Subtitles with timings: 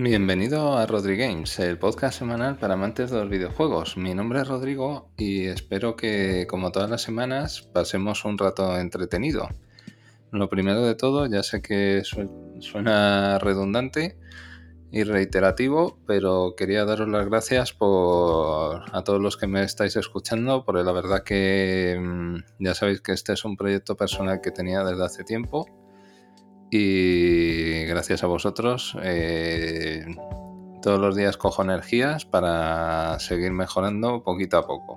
[0.00, 3.96] Bienvenido a Games, el podcast semanal para amantes de los videojuegos.
[3.96, 9.48] Mi nombre es Rodrigo y espero que, como todas las semanas, pasemos un rato entretenido.
[10.30, 14.16] Lo primero de todo, ya sé que suena redundante
[14.92, 20.64] y reiterativo, pero quería daros las gracias por a todos los que me estáis escuchando,
[20.64, 24.84] porque la verdad que mm, ya sabéis que este es un proyecto personal que tenía
[24.84, 25.66] desde hace tiempo
[26.70, 30.04] y gracias a vosotros eh,
[30.82, 34.96] todos los días cojo energías para seguir mejorando poquito a poco.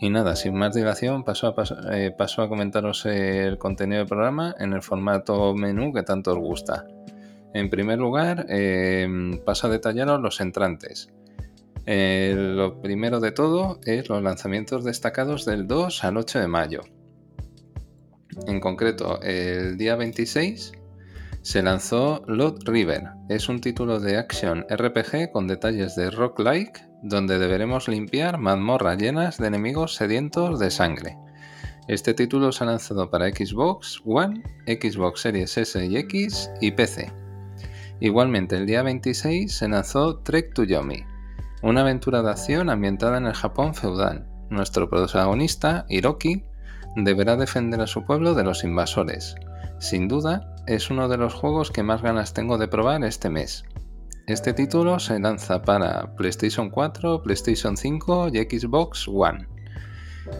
[0.00, 4.54] Y nada, sin más dilación, paso a, eh, paso a comentaros el contenido del programa
[4.58, 6.86] en el formato menú que tanto os gusta.
[7.52, 11.08] En primer lugar, em, paso a detallaros los entrantes.
[11.86, 16.82] Eh, lo primero de todo es los lanzamientos destacados del 2 al 8 de mayo.
[18.46, 20.72] En concreto, el día 26
[21.48, 23.04] se lanzó Load River.
[23.30, 29.38] Es un título de action RPG con detalles de rock-like donde deberemos limpiar mazmorras llenas
[29.38, 31.16] de enemigos sedientos de sangre.
[31.88, 37.10] Este título se ha lanzado para Xbox One, Xbox Series S y X y PC.
[38.00, 41.02] Igualmente, el día 26 se lanzó Trek to Yomi,
[41.62, 44.28] una aventura de acción ambientada en el Japón feudal.
[44.50, 46.44] Nuestro protagonista, Hiroki,
[46.96, 49.34] deberá defender a su pueblo de los invasores.
[49.78, 53.64] Sin duda, es uno de los juegos que más ganas tengo de probar este mes.
[54.26, 59.48] Este título se lanza para PlayStation 4, PlayStation 5 y Xbox One.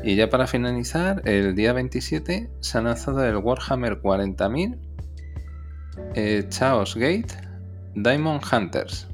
[0.04, 4.78] Y ya para finalizar, el día 27 se ha lanzado el Warhammer 40.000
[6.14, 7.34] eh, Chaos Gate
[7.94, 9.08] Diamond Hunters.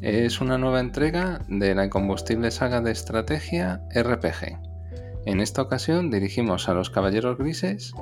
[0.00, 4.58] Es una nueva entrega de la incombustible saga de estrategia RPG.
[5.26, 7.92] En esta ocasión dirigimos a los Caballeros Grises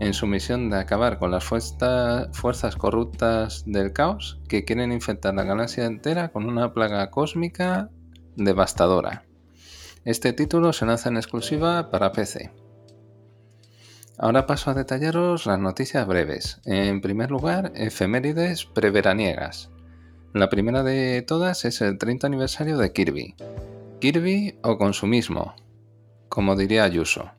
[0.00, 5.44] en su misión de acabar con las fuerzas corruptas del caos que quieren infectar la
[5.44, 7.90] galaxia entera con una plaga cósmica
[8.36, 9.24] devastadora.
[10.04, 12.50] Este título se lanza en exclusiva para PC.
[14.18, 16.60] Ahora paso a detallaros las noticias breves.
[16.64, 19.70] En primer lugar, efemérides preveraniegas.
[20.32, 23.34] La primera de todas es el 30 aniversario de Kirby.
[24.00, 25.54] Kirby o consumismo,
[26.28, 27.30] como diría Ayuso.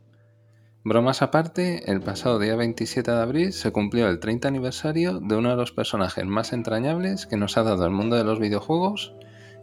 [0.88, 5.50] Bromas aparte, el pasado día 27 de abril se cumplió el 30 aniversario de uno
[5.50, 9.16] de los personajes más entrañables que nos ha dado el mundo de los videojuegos,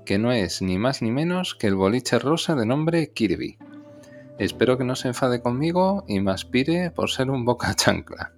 [0.05, 3.57] que no es ni más ni menos que el boliche rosa de nombre Kirby.
[4.39, 8.33] Espero que no se enfade conmigo y me aspire por ser un boca chancla.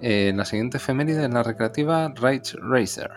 [0.00, 3.10] Eh, la siguiente efeméride es la recreativa Rage Racer.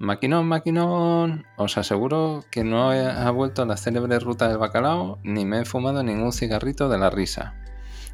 [0.00, 5.44] Maquinón, maquinón, os aseguro que no ha vuelto a la célebre ruta del bacalao ni
[5.44, 7.61] me he fumado ningún cigarrito de la risa.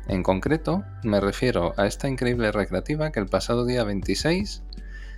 [0.08, 4.62] En concreto, me refiero a esta increíble recreativa que el pasado día 26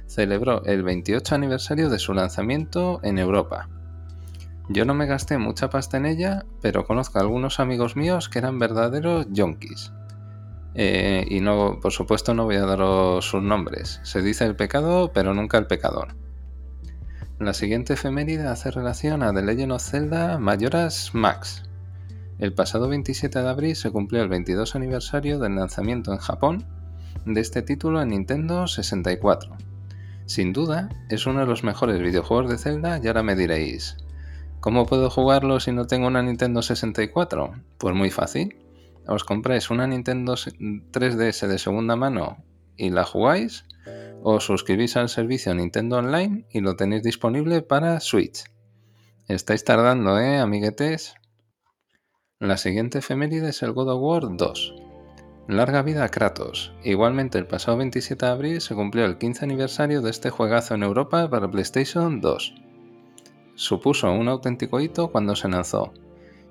[0.06, 3.68] celebró el 28 aniversario de su lanzamiento en Europa.
[4.68, 8.40] Yo no me gasté mucha pasta en ella, pero conozco a algunos amigos míos que
[8.40, 9.92] eran verdaderos yonkis.
[10.74, 14.00] Eh, y no, por supuesto, no voy a daros sus nombres.
[14.02, 16.16] Se dice el pecado, pero nunca el pecador.
[17.38, 21.69] La siguiente efeméride hace relación a The Legend of Zelda Majora's Max.
[22.40, 26.64] El pasado 27 de abril se cumplió el 22 aniversario del lanzamiento en Japón
[27.26, 29.58] de este título en Nintendo 64.
[30.24, 33.98] Sin duda, es uno de los mejores videojuegos de Zelda y ahora me diréis,
[34.60, 37.52] ¿Cómo puedo jugarlo si no tengo una Nintendo 64?
[37.76, 38.56] Pues muy fácil.
[39.06, 42.42] Os compráis una Nintendo 3DS de segunda mano
[42.74, 43.66] y la jugáis,
[44.22, 48.44] o suscribís al servicio Nintendo Online y lo tenéis disponible para Switch.
[49.28, 51.19] Estáis tardando, ¿eh, amiguetes?
[52.40, 54.74] La siguiente efeméride es el God of War 2.
[55.46, 56.72] Larga vida a Kratos.
[56.82, 60.82] Igualmente el pasado 27 de abril se cumplió el 15 aniversario de este juegazo en
[60.82, 62.54] Europa para PlayStation 2
[63.60, 65.92] supuso un auténtico hito cuando se lanzó,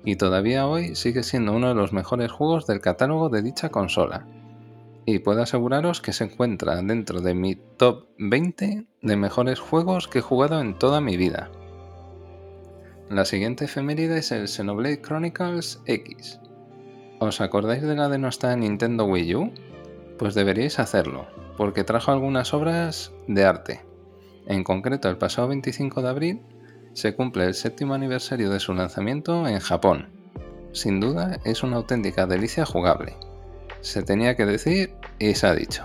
[0.04, 4.28] y todavía hoy sigue siendo uno de los mejores juegos del catálogo de dicha consola.
[5.06, 10.20] Y puedo aseguraros que se encuentra dentro de mi top 20 de mejores juegos que
[10.20, 11.50] he jugado en toda mi vida.
[13.10, 16.38] La siguiente efeméride es el Xenoblade Chronicles X.
[17.18, 19.52] ¿Os acordáis de la de nuestra Nintendo Wii U?
[20.16, 21.26] Pues deberíais hacerlo,
[21.56, 23.80] porque trajo algunas obras de arte.
[24.46, 26.40] En concreto, el pasado 25 de abril
[26.92, 30.10] se cumple el séptimo aniversario de su lanzamiento en Japón.
[30.70, 33.16] Sin duda es una auténtica delicia jugable.
[33.80, 35.82] Se tenía que decir y se ha dicho.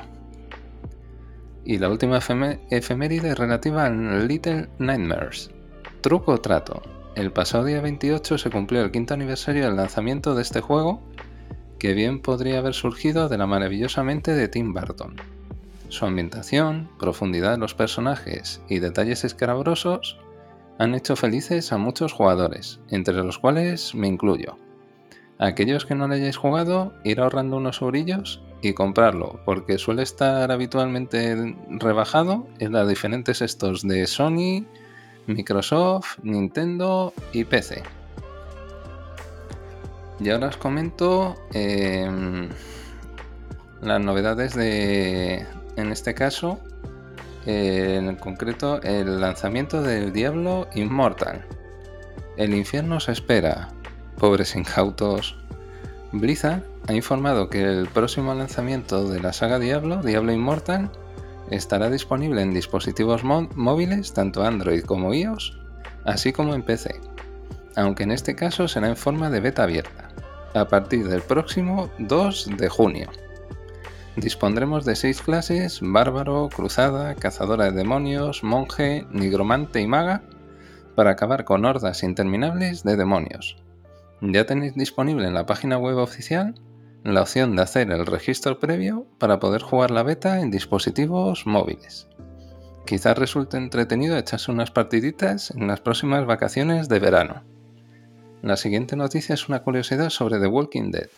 [1.64, 2.20] Y la última
[2.70, 5.50] efeméride relativa a Little Nightmares.
[6.02, 6.84] Truco o trato.
[7.16, 11.02] El pasado día 28 se cumplió el quinto aniversario del lanzamiento de este juego,
[11.80, 15.16] que bien podría haber surgido de la maravillosa mente de Tim Burton.
[15.88, 20.20] su ambientación, profundidad de los personajes y detalles escabrosos
[20.78, 24.58] han hecho felices a muchos jugadores, entre los cuales me incluyo.
[25.38, 30.52] aquellos que no le hayáis jugado, ir ahorrando unos eurillos y comprarlo, porque suele estar
[30.52, 34.66] habitualmente rebajado en las diferentes estos de Sony,
[35.28, 37.84] Microsoft, Nintendo y PC.
[40.20, 42.50] Y ahora os comento em,
[43.82, 45.46] las novedades de,
[45.76, 46.60] en este caso,
[47.46, 51.46] en concreto, el lanzamiento del Diablo Immortal.
[52.38, 53.70] El infierno se espera.
[54.18, 55.38] Pobres incautos.
[56.12, 60.90] Blizzard ha informado que el próximo lanzamiento de la saga Diablo, Diablo Immortal,
[61.52, 65.58] estará disponible en dispositivos móviles, tanto Android como iOS,
[66.06, 67.00] así como en PC,
[67.76, 70.10] aunque en este caso será en forma de beta abierta,
[70.54, 73.10] a partir del próximo 2 de junio.
[74.16, 80.22] Dispondremos de seis clases, bárbaro, cruzada, cazadora de demonios, monje, nigromante y maga,
[80.96, 83.58] para acabar con hordas interminables de demonios.
[84.22, 86.56] Ya tenéis disponible en la página web oficial
[87.14, 92.08] la opción de hacer el registro previo para poder jugar la beta en dispositivos móviles.
[92.86, 97.44] Quizás resulte entretenido echarse unas partiditas en las próximas vacaciones de verano.
[98.42, 101.10] La siguiente noticia es una curiosidad sobre The Walking Dead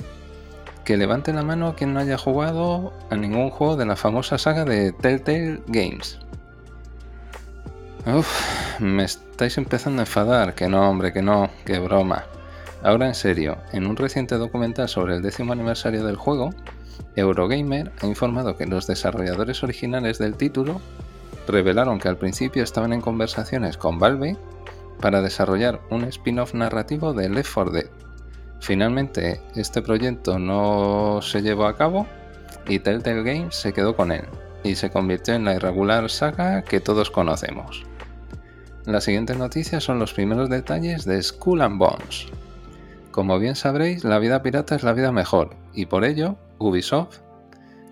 [0.87, 4.63] que levante la mano quien no haya jugado a ningún juego de la famosa saga
[4.63, 6.17] de Telltale Games.
[8.05, 12.23] Uf, me estáis empezando a enfadar, que no, hombre, que no, que broma.
[12.83, 16.51] Ahora en serio, en un reciente documental sobre el décimo aniversario del juego,
[17.15, 20.79] Eurogamer ha informado que los desarrolladores originales del título
[21.47, 24.37] revelaron que al principio estaban en conversaciones con Valve
[25.01, 27.87] para desarrollar un spin-off narrativo de Left 4 Dead
[28.59, 32.07] Finalmente, este proyecto no se llevó a cabo
[32.67, 34.25] y Telltale Games se quedó con él
[34.63, 37.85] y se convirtió en la irregular saga que todos conocemos.
[38.85, 42.27] Las siguientes noticias son los primeros detalles de Skull and Bones.
[43.17, 47.21] Como bien sabréis, la vida pirata es la vida mejor y por ello Ubisoft,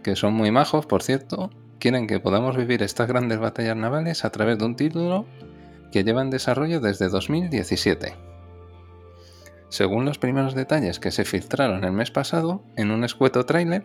[0.04, 1.50] que son muy majos por cierto,
[1.80, 5.26] quieren que podamos vivir estas grandes batallas navales a través de un título
[5.92, 8.14] que lleva en desarrollo desde 2017.
[9.70, 13.84] Según los primeros detalles que se filtraron el mes pasado en un escueto tráiler,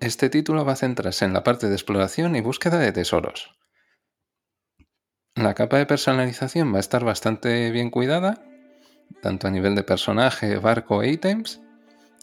[0.00, 3.54] este título va a centrarse en la parte de exploración y búsqueda de tesoros.
[5.34, 8.42] La capa de personalización va a estar bastante bien cuidada,
[9.22, 11.60] tanto a nivel de personaje, barco e ítems,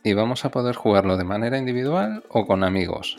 [0.03, 3.18] y vamos a poder jugarlo de manera individual o con amigos,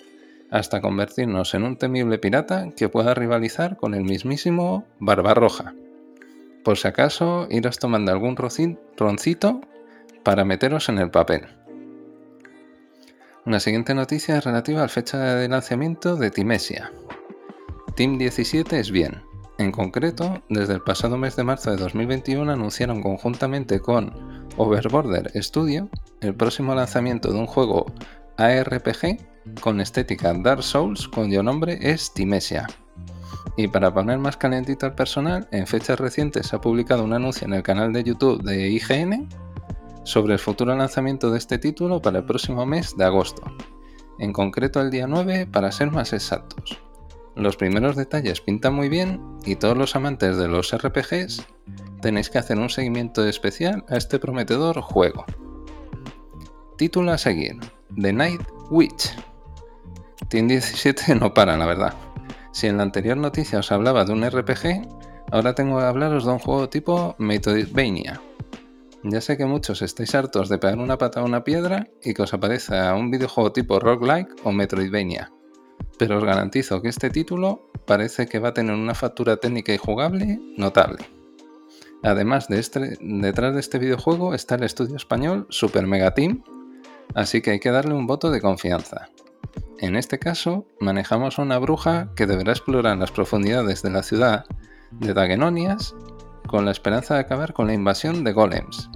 [0.51, 5.75] hasta convertirnos en un temible pirata que pueda rivalizar con el mismísimo Barbarroja.
[6.63, 9.61] Por si acaso, iros tomando algún roncito
[10.23, 11.47] para meteros en el papel.
[13.47, 16.91] Una siguiente noticia es relativa a la fecha de lanzamiento de Timesia.
[17.95, 19.23] Team 17 es bien.
[19.57, 24.13] En concreto, desde el pasado mes de marzo de 2021 anunciaron conjuntamente con
[24.57, 25.89] Overborder Studio
[26.21, 27.87] el próximo lanzamiento de un juego
[28.37, 32.67] ARPG con estética Dark Souls cuyo nombre es Timesia.
[33.57, 37.55] Y para poner más calentito al personal, en fechas recientes ha publicado un anuncio en
[37.55, 39.29] el canal de YouTube de IGN
[40.03, 43.43] sobre el futuro lanzamiento de este título para el próximo mes de agosto,
[44.19, 46.81] en concreto el día 9 para ser más exactos.
[47.37, 51.45] Los primeros detalles pintan muy bien y todos los amantes de los RPGs
[52.01, 55.25] tenéis que hacer un seguimiento especial a este prometedor juego.
[56.79, 57.57] Título a seguir:
[58.01, 59.17] The Night Witch.
[60.29, 61.95] Team 17 no para, la verdad.
[62.53, 64.87] Si en la anterior noticia os hablaba de un RPG,
[65.33, 68.21] ahora tengo que hablaros de un juego tipo Metroidvania.
[69.03, 72.23] Ya sé que muchos estáis hartos de pegar una pata a una piedra y que
[72.23, 75.33] os aparezca un videojuego tipo roguelike o Metroidvania,
[75.99, 79.79] pero os garantizo que este título parece que va a tener una factura técnica y
[79.79, 81.05] jugable notable.
[82.03, 86.43] Además de este, detrás de este videojuego está el estudio español Super Mega Team,
[87.15, 89.09] así que hay que darle un voto de confianza.
[89.79, 94.45] En este caso, manejamos una bruja que deberá explorar las profundidades de la ciudad
[94.93, 95.95] de Dagenonias
[96.47, 98.91] con la esperanza de acabar con la invasión de golems.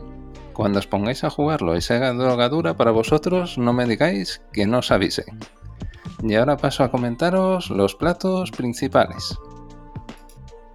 [0.53, 4.79] Cuando os pongáis a jugarlo y sea drogadura para vosotros, no me digáis que no
[4.79, 5.25] os avise.
[6.23, 9.39] Y ahora paso a comentaros los platos principales.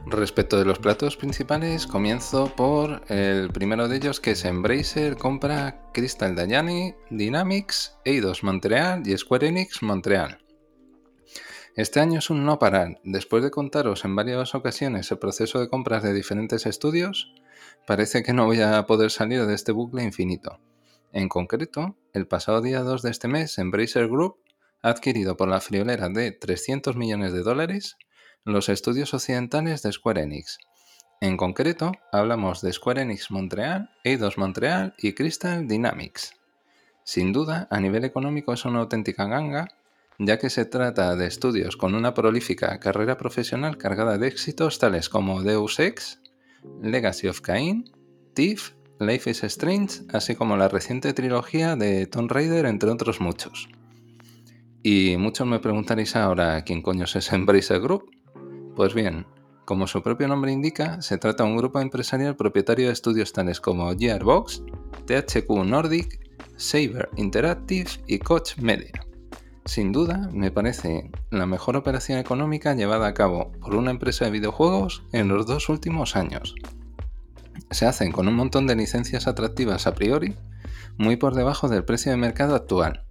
[0.05, 5.89] Respecto de los platos principales, comienzo por el primero de ellos que es Embracer compra
[5.93, 10.39] Crystal Dynamics, Dynamics, Eidos Montreal y Square Enix Montreal.
[11.75, 12.99] Este año es un no parar.
[13.03, 17.33] Después de contaros en varias ocasiones el proceso de compras de diferentes estudios,
[17.87, 20.59] parece que no voy a poder salir de este bucle infinito.
[21.11, 24.42] En concreto, el pasado día 2 de este mes, Embracer Group
[24.83, 27.97] adquirido por la friolera de 300 millones de dólares
[28.45, 30.59] los estudios occidentales de Square Enix.
[31.21, 36.33] En concreto, hablamos de Square Enix Montreal, Eidos Montreal y Crystal Dynamics.
[37.05, 39.69] Sin duda, a nivel económico es una auténtica ganga,
[40.19, 45.07] ya que se trata de estudios con una prolífica carrera profesional cargada de éxitos tales
[45.07, 46.21] como Deus Ex,
[46.81, 47.89] Legacy of Cain,
[48.33, 53.69] Thief, Life is Strange, así como la reciente trilogía de Tomb Raider, entre otros muchos.
[54.85, 58.11] Y muchos me preguntaréis ahora quién coño es Embracer Group.
[58.75, 59.25] Pues bien,
[59.63, 63.61] como su propio nombre indica, se trata de un grupo empresarial propietario de estudios tales
[63.61, 64.61] como Gearbox,
[65.05, 66.19] THQ Nordic,
[66.57, 68.91] Saber Interactive y Koch Media.
[69.63, 74.31] Sin duda, me parece la mejor operación económica llevada a cabo por una empresa de
[74.31, 76.55] videojuegos en los dos últimos años.
[77.71, 80.35] Se hacen con un montón de licencias atractivas a priori,
[80.97, 83.05] muy por debajo del precio de mercado actual.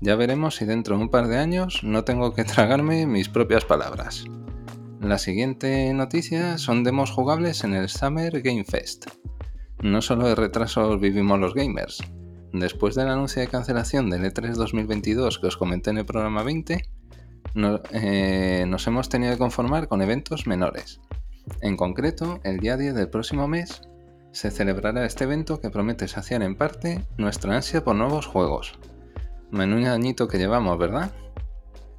[0.00, 3.64] Ya veremos si dentro de un par de años no tengo que tragarme mis propias
[3.64, 4.24] palabras.
[5.00, 9.06] La siguiente noticia son demos jugables en el Summer Game Fest.
[9.82, 12.02] No solo de retrasos vivimos los gamers,
[12.52, 16.82] Después del anuncio de cancelación del E3 2022 que os comenté en el programa 20,
[17.92, 21.00] eh, nos hemos tenido que conformar con eventos menores.
[21.60, 23.82] En concreto, el día 10 del próximo mes
[24.32, 28.78] se celebrará este evento que promete saciar en parte nuestra ansia por nuevos juegos.
[29.50, 31.12] Menudo añito que llevamos, ¿verdad?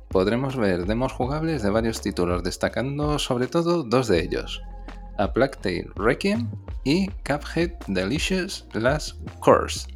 [0.09, 4.61] Podremos ver demos jugables de varios títulos, destacando sobre todo dos de ellos:
[5.17, 6.49] A Plague Tale Requiem
[6.83, 9.87] y Cuphead Delicious Last Course.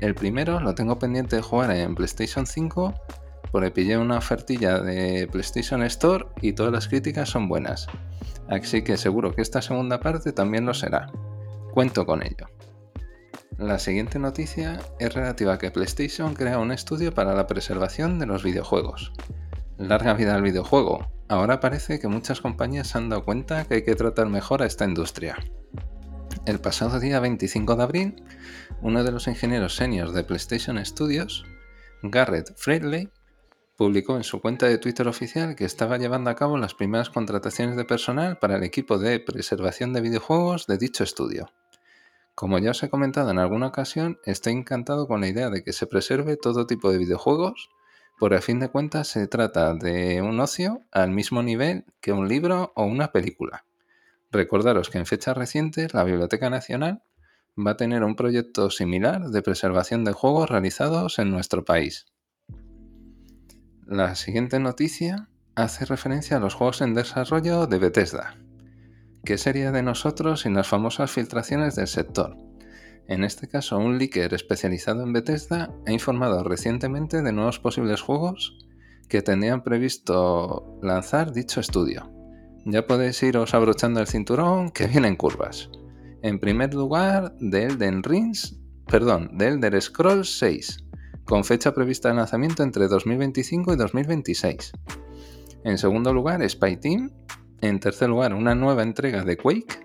[0.00, 2.94] El primero lo tengo pendiente de jugar en PlayStation 5
[3.52, 7.86] porque pillé una ofertilla de PlayStation Store y todas las críticas son buenas.
[8.48, 11.10] Así que seguro que esta segunda parte también lo será.
[11.72, 12.46] Cuento con ello.
[13.60, 18.24] La siguiente noticia es relativa a que PlayStation crea un estudio para la preservación de
[18.24, 19.12] los videojuegos.
[19.76, 21.12] Larga vida al videojuego.
[21.28, 24.66] Ahora parece que muchas compañías se han dado cuenta que hay que tratar mejor a
[24.66, 25.36] esta industria.
[26.46, 28.24] El pasado día 25 de abril,
[28.80, 31.44] uno de los ingenieros seniors de PlayStation Studios,
[32.02, 33.10] Garrett Friedley,
[33.76, 37.76] publicó en su cuenta de Twitter oficial que estaba llevando a cabo las primeras contrataciones
[37.76, 41.50] de personal para el equipo de preservación de videojuegos de dicho estudio.
[42.34, 45.72] Como ya os he comentado en alguna ocasión, estoy encantado con la idea de que
[45.72, 47.70] se preserve todo tipo de videojuegos,
[48.18, 52.28] porque a fin de cuentas se trata de un ocio al mismo nivel que un
[52.28, 53.64] libro o una película.
[54.30, 57.02] Recordaros que en fechas recientes la Biblioteca Nacional
[57.58, 62.06] va a tener un proyecto similar de preservación de juegos realizados en nuestro país.
[63.86, 68.36] La siguiente noticia hace referencia a los juegos en desarrollo de Bethesda.
[69.24, 72.36] ¿Qué sería de nosotros sin las famosas filtraciones del sector?
[73.06, 78.56] En este caso, un leaker especializado en Bethesda ha informado recientemente de nuevos posibles juegos
[79.08, 82.10] que tenían previsto lanzar dicho estudio.
[82.64, 85.70] Ya podéis iros abrochando el cinturón que vienen curvas.
[86.22, 90.84] En primer lugar, de Elden Rings, perdón, de Elder Scrolls 6,
[91.24, 94.72] con fecha prevista de lanzamiento entre 2025 y 2026.
[95.64, 97.10] En segundo lugar, Spy Team.
[97.62, 99.80] En tercer lugar, una nueva entrega de Quake.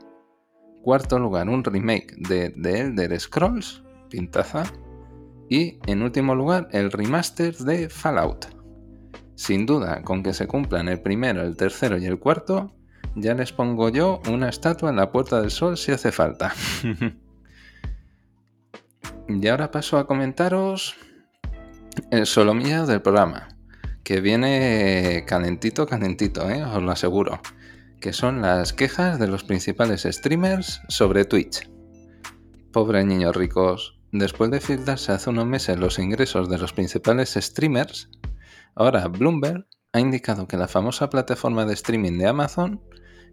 [0.82, 4.64] Cuarto lugar, un remake de The Elder Scrolls, pintaza.
[5.50, 8.48] Y en último lugar, el remaster de Fallout.
[9.36, 12.74] Sin duda, con que se cumplan el primero, el tercero y el cuarto,
[13.16, 16.54] ya les pongo yo una estatua en la Puerta del Sol si hace falta.
[19.28, 20.96] y ahora paso a comentaros
[22.12, 23.50] el solomillo del programa,
[24.04, 26.64] que viene calentito, calentito, ¿eh?
[26.64, 27.42] os lo aseguro,
[28.06, 31.68] que son las quejas de los principales streamers sobre Twitch.
[32.72, 38.12] Pobre niños ricos, después de filtrarse hace unos meses los ingresos de los principales streamers,
[38.76, 42.80] Ahora, Bloomberg ha indicado que la famosa plataforma de streaming de Amazon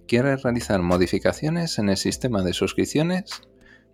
[0.08, 3.42] quiere realizar modificaciones en el sistema de suscripciones,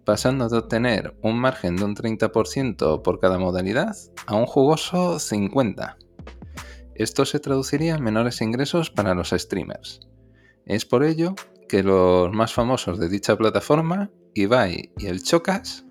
[0.05, 3.97] pasando de obtener un margen de un 30% por cada modalidad
[4.29, 5.97] a un jugoso 50%.
[6.95, 10.08] Esto se traduciría en menores ingresos para los streamers.
[10.69, 11.35] Es por ello
[11.69, 15.85] que los más famosos de dicha plataforma, Ibai y el Chocas,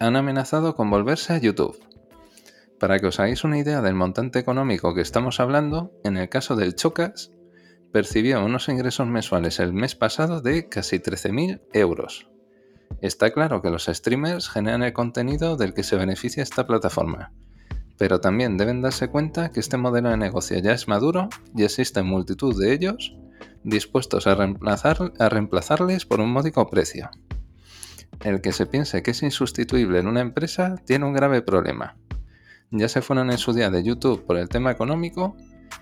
[0.00, 1.78] han amenazado con volverse a YouTube
[2.82, 6.56] para que os hagáis una idea del montante económico que estamos hablando, en el caso
[6.56, 7.30] del Chocas,
[7.92, 12.28] percibió unos ingresos mensuales el mes pasado de casi 13.000 euros.
[13.00, 17.32] Está claro que los streamers generan el contenido del que se beneficia esta plataforma,
[17.98, 22.04] pero también deben darse cuenta que este modelo de negocio ya es maduro y existen
[22.04, 23.16] multitud de ellos
[23.64, 27.10] dispuestos a, reemplazar, a reemplazarles por un módico precio.
[28.20, 31.96] El que se piense que es insustituible en una empresa tiene un grave problema
[32.70, 35.36] Ya se fueron en su día de YouTube por el tema económico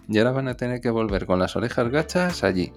[0.09, 2.73] y ahora van a tener que volver con las orejas gachas allí.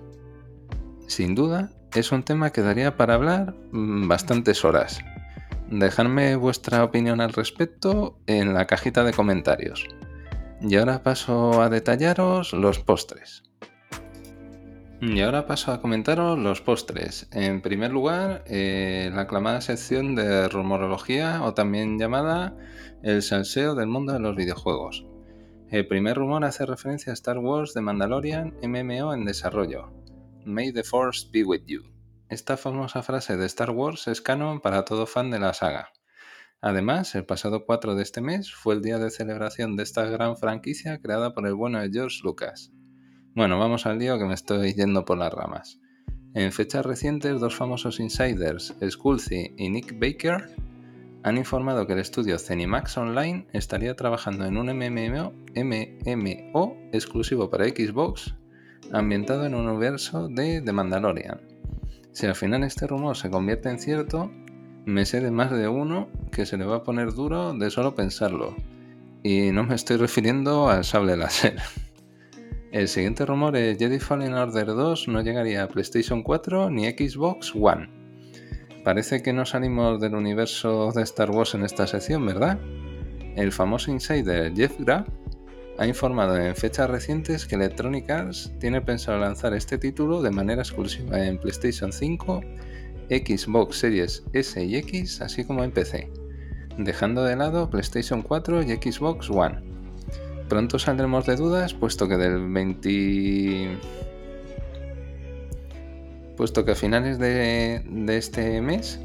[1.07, 4.99] Sin duda, es un tema que daría para hablar mm, bastantes horas.
[5.69, 9.87] Dejadme vuestra opinión al respecto en la cajita de comentarios.
[10.61, 13.43] Y ahora paso a detallaros los postres.
[15.05, 17.27] Y ahora paso a comentaros los postres.
[17.33, 22.55] En primer lugar, eh, la aclamada sección de rumorología o también llamada
[23.01, 25.05] el salseo del mundo de los videojuegos.
[25.69, 29.91] El primer rumor hace referencia a Star Wars The Mandalorian MMO en desarrollo.
[30.45, 31.83] May the Force be with you.
[32.29, 35.89] Esta famosa frase de Star Wars es canon para todo fan de la saga.
[36.61, 40.37] Además, el pasado 4 de este mes fue el día de celebración de esta gran
[40.37, 42.71] franquicia creada por el bueno de George Lucas.
[43.35, 45.79] Bueno, vamos al lío que me estoy yendo por las ramas.
[46.35, 50.55] En fechas recientes, dos famosos insiders, Scully y Nick Baker,
[51.23, 57.65] han informado que el estudio Zenimax Online estaría trabajando en un MMO, MMO exclusivo para
[57.65, 58.35] Xbox,
[58.91, 61.41] ambientado en un universo de The Mandalorian.
[62.11, 64.29] Si al final este rumor se convierte en cierto,
[64.85, 67.95] me sé de más de uno que se le va a poner duro de solo
[67.95, 68.55] pensarlo.
[69.23, 71.55] Y no me estoy refiriendo al sable láser.
[72.73, 77.53] El siguiente rumor es Jedi Fallen Order 2 no llegaría a PlayStation 4 ni Xbox
[77.53, 77.87] One.
[78.83, 82.57] Parece que no salimos del universo de Star Wars en esta sección, ¿verdad?
[83.35, 85.07] El famoso insider Jeff Graff
[85.77, 90.63] ha informado en fechas recientes que Electronic Arts tiene pensado lanzar este título de manera
[90.63, 92.41] exclusiva en PlayStation 5
[93.07, 96.09] Xbox Series S y X, así como en PC,
[96.79, 99.72] dejando de lado PlayStation 4 y Xbox One.
[100.53, 103.79] Pronto saldremos de dudas, puesto que del 20...
[106.37, 108.99] puesto que a finales de, de este mes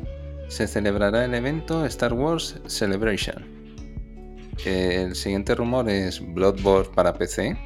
[0.48, 3.46] se celebrará el evento Star Wars Celebration.
[4.66, 7.56] El siguiente rumor es Bloodborne para PC.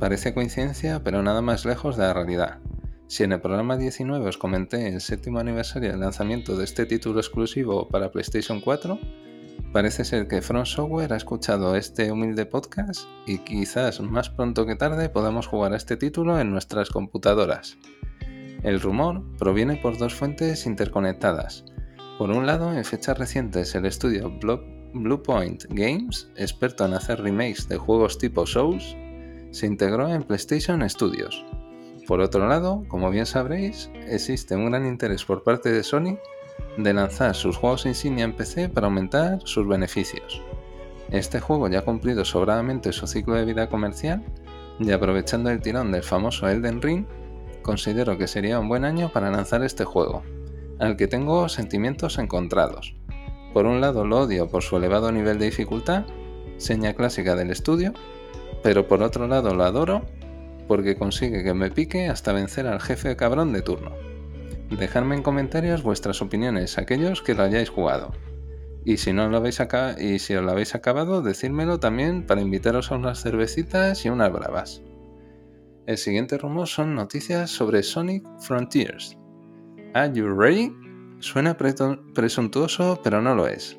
[0.00, 2.60] Parece coincidencia, pero nada más lejos de la realidad.
[3.06, 7.20] Si en el programa 19 os comenté el séptimo aniversario del lanzamiento de este título
[7.20, 8.98] exclusivo para PlayStation 4,
[9.74, 14.76] parece ser que Front Software ha escuchado este humilde podcast y quizás más pronto que
[14.76, 17.76] tarde podamos jugar a este título en nuestras computadoras.
[18.62, 21.64] El rumor proviene por dos fuentes interconectadas.
[22.18, 24.32] Por un lado, en fechas recientes, el estudio
[24.92, 28.96] Bluepoint Games, experto en hacer remakes de juegos tipo Souls,
[29.50, 31.44] se integró en PlayStation Studios.
[32.06, 36.16] Por otro lado, como bien sabréis, existe un gran interés por parte de Sony
[36.76, 40.42] de lanzar sus juegos insignia en PC para aumentar sus beneficios.
[41.10, 44.24] Este juego ya ha cumplido sobradamente su ciclo de vida comercial
[44.80, 47.06] y aprovechando el tirón del famoso Elden Ring,
[47.62, 50.22] considero que sería un buen año para lanzar este juego,
[50.78, 52.96] al que tengo sentimientos encontrados.
[53.52, 56.04] Por un lado lo odio por su elevado nivel de dificultad,
[56.56, 57.92] seña clásica del estudio,
[58.62, 60.02] pero por otro lado lo adoro
[60.66, 63.92] porque consigue que me pique hasta vencer al jefe cabrón de turno.
[64.70, 68.12] Dejadme en comentarios vuestras opiniones, aquellos que lo hayáis jugado.
[68.84, 73.22] Y si no lo habéis os lo habéis acabado, decírmelo también para invitaros a unas
[73.22, 74.82] cervecitas y unas bravas.
[75.86, 79.18] El siguiente rumor son noticias sobre Sonic Frontiers.
[79.94, 80.72] Are you ready?
[81.20, 83.78] Suena presuntuoso, pero no lo es.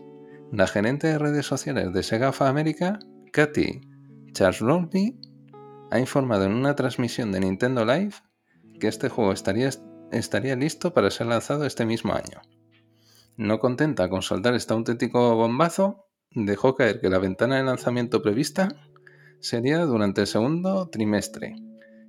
[0.51, 2.99] La gerente de redes sociales de Sega of America,
[3.31, 3.81] Katy
[4.31, 5.19] Charloney,
[5.91, 8.13] ha informado en una transmisión de Nintendo Live
[8.79, 9.69] que este juego estaría,
[10.11, 12.41] estaría listo para ser lanzado este mismo año.
[13.37, 18.75] No contenta con soltar este auténtico bombazo, dejó caer que la ventana de lanzamiento prevista
[19.39, 21.55] sería durante el segundo trimestre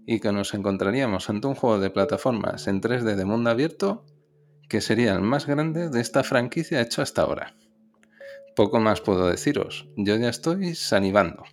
[0.07, 4.05] y que nos encontraríamos ante un juego de plataformas en 3D de mundo abierto
[4.69, 7.57] que sería el más grande de esta franquicia hecho hasta ahora.
[8.55, 11.45] Poco más puedo deciros, yo ya estoy salivando.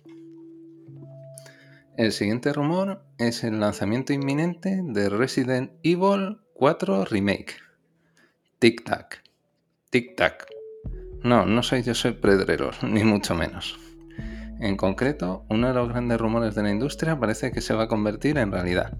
[1.96, 7.54] El siguiente rumor es el lanzamiento inminente de Resident Evil 4 Remake.
[8.58, 9.22] Tic Tac.
[9.90, 10.44] Tic Tac.
[11.22, 13.78] No, no soy yo soy predrero, ni mucho menos.
[14.58, 17.88] En concreto, uno de los grandes rumores de la industria parece que se va a
[17.88, 18.98] convertir en realidad.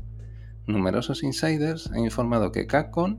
[0.69, 3.19] Numerosos insiders han informado que Capcom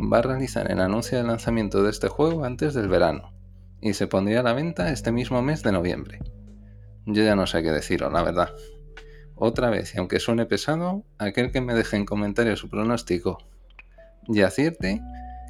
[0.00, 3.32] va a realizar el anuncio del lanzamiento de este juego antes del verano
[3.80, 6.18] y se pondría a la venta este mismo mes de noviembre.
[7.06, 8.50] Yo ya no sé qué deciros, la verdad.
[9.44, 13.38] Otra vez, y aunque suene pesado, aquel que me deje en comentarios su pronóstico
[14.28, 15.02] y acierte,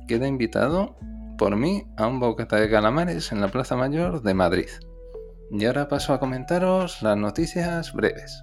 [0.09, 0.96] queda invitado
[1.37, 4.70] por mí a un bocata de calamares en la Plaza Mayor de Madrid.
[5.50, 8.42] Y ahora paso a comentaros las noticias breves.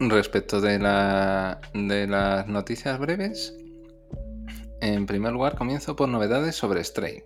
[0.00, 3.54] Respecto de, de las noticias breves,
[4.80, 7.22] en primer lugar comienzo por novedades sobre Stray.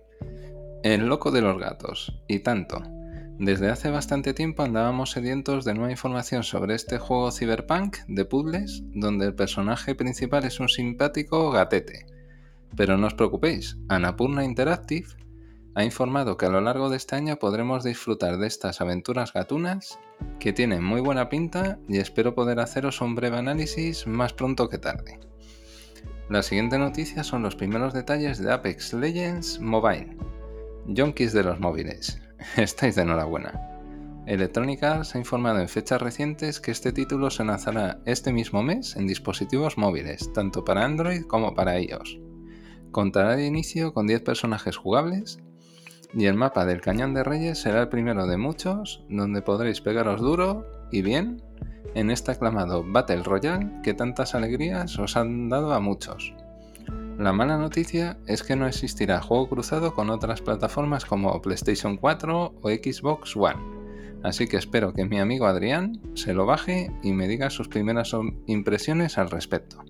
[0.83, 2.21] El loco de los gatos.
[2.27, 2.83] Y tanto.
[3.39, 8.83] Desde hace bastante tiempo andábamos sedientos de nueva información sobre este juego cyberpunk de puzzles,
[8.93, 12.05] donde el personaje principal es un simpático gatete.
[12.77, 15.07] Pero no os preocupéis, Anapurna Interactive
[15.75, 19.99] ha informado que a lo largo de este año podremos disfrutar de estas aventuras gatunas
[20.39, 24.77] que tienen muy buena pinta y espero poder haceros un breve análisis más pronto que
[24.77, 25.19] tarde.
[26.29, 30.15] La siguiente noticia son los primeros detalles de Apex Legends Mobile.
[30.95, 32.21] Junkies de los móviles,
[32.57, 33.69] estáis de enhorabuena.
[34.25, 38.95] Electronic Arts ha informado en fechas recientes que este título se lanzará este mismo mes
[38.95, 42.19] en dispositivos móviles, tanto para Android como para iOS.
[42.91, 45.39] Contará de inicio con 10 personajes jugables
[46.13, 50.21] y el mapa del Cañón de Reyes será el primero de muchos donde podréis pegaros
[50.21, 51.41] duro y bien
[51.95, 56.33] en este aclamado Battle Royale que tantas alegrías os han dado a muchos.
[57.17, 62.55] La mala noticia es que no existirá juego cruzado con otras plataformas como PlayStation 4
[62.61, 63.61] o Xbox One,
[64.23, 68.11] así que espero que mi amigo Adrián se lo baje y me diga sus primeras
[68.47, 69.83] impresiones al respecto.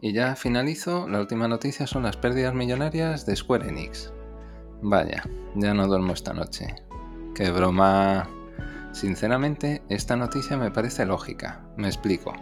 [0.00, 4.12] Y ya finalizo, la última noticia son las pérdidas millonarias de Square Enix.
[4.82, 5.24] Vaya,
[5.56, 6.76] ya no duermo esta noche.
[7.34, 8.28] Qué broma.
[8.92, 11.60] Sinceramente, esta noticia me parece lógica.
[11.76, 12.32] Me explico.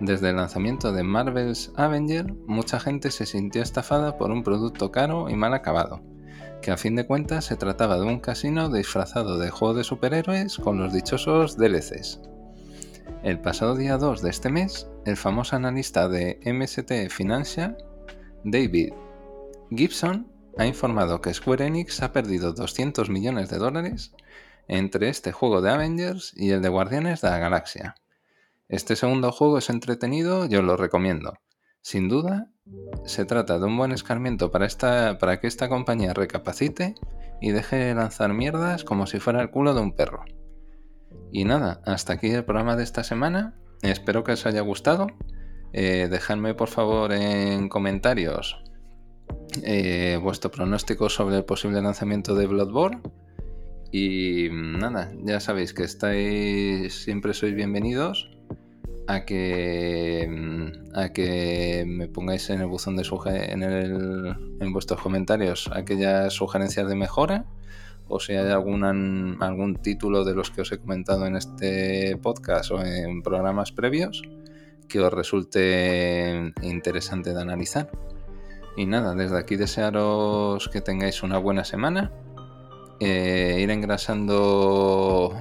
[0.00, 5.28] Desde el lanzamiento de Marvel's Avenger, mucha gente se sintió estafada por un producto caro
[5.28, 6.00] y mal acabado,
[6.62, 10.56] que a fin de cuentas se trataba de un casino disfrazado de juego de superhéroes
[10.56, 12.22] con los dichosos DLCs.
[13.22, 17.76] El pasado día 2 de este mes, el famoso analista de MST Financial,
[18.42, 18.94] David
[19.70, 24.14] Gibson, ha informado que Square Enix ha perdido 200 millones de dólares
[24.66, 27.96] entre este juego de Avengers y el de Guardianes de la Galaxia.
[28.70, 31.34] Este segundo juego es entretenido y os lo recomiendo.
[31.82, 32.52] Sin duda,
[33.04, 36.94] se trata de un buen escarmiento para, esta, para que esta compañía recapacite
[37.40, 40.24] y deje de lanzar mierdas como si fuera el culo de un perro.
[41.32, 43.58] Y nada, hasta aquí el programa de esta semana.
[43.82, 45.08] Espero que os haya gustado.
[45.72, 48.62] Eh, dejadme por favor en comentarios
[49.64, 53.02] eh, vuestro pronóstico sobre el posible lanzamiento de Bloodborne.
[53.90, 58.39] Y nada, ya sabéis que estáis, siempre sois bienvenidos
[59.12, 60.28] a que,
[60.94, 66.94] a que me pongáis en el buzón de en, en vuestros comentarios aquellas sugerencias de
[66.94, 67.44] mejora
[68.08, 68.84] o si hay algún,
[69.40, 74.22] algún título de los que os he comentado en este podcast o en programas previos
[74.88, 77.90] que os resulte interesante de analizar.
[78.76, 82.12] Y nada, desde aquí desearos que tengáis una buena semana.
[82.98, 85.32] Eh, ir engrasando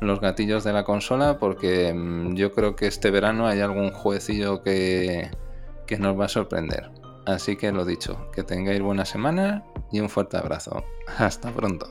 [0.00, 4.62] los gatillos de la consola porque mm, yo creo que este verano hay algún juecillo
[4.62, 5.30] que,
[5.86, 6.90] que nos va a sorprender.
[7.26, 10.84] Así que lo dicho, que tengáis buena semana y un fuerte abrazo.
[11.18, 11.88] Hasta pronto.